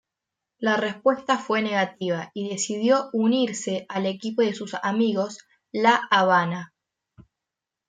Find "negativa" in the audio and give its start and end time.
1.61-2.31